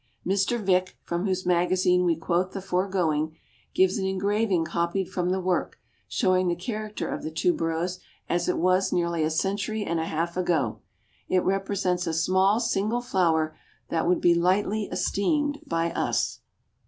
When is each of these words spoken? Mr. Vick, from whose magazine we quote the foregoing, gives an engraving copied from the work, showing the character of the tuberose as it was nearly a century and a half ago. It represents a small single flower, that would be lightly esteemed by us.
Mr. 0.25 0.59
Vick, 0.59 0.97
from 1.03 1.27
whose 1.27 1.45
magazine 1.45 2.05
we 2.05 2.15
quote 2.15 2.53
the 2.53 2.59
foregoing, 2.59 3.37
gives 3.75 3.99
an 3.99 4.05
engraving 4.07 4.65
copied 4.65 5.05
from 5.07 5.29
the 5.29 5.39
work, 5.39 5.77
showing 6.07 6.47
the 6.47 6.55
character 6.55 7.07
of 7.07 7.21
the 7.21 7.29
tuberose 7.29 7.99
as 8.27 8.49
it 8.49 8.57
was 8.57 8.91
nearly 8.91 9.23
a 9.23 9.29
century 9.29 9.83
and 9.83 9.99
a 9.99 10.05
half 10.05 10.35
ago. 10.35 10.79
It 11.29 11.43
represents 11.43 12.07
a 12.07 12.15
small 12.15 12.59
single 12.59 13.01
flower, 13.01 13.55
that 13.89 14.07
would 14.07 14.21
be 14.21 14.33
lightly 14.33 14.85
esteemed 14.85 15.59
by 15.67 15.91
us. 15.91 16.39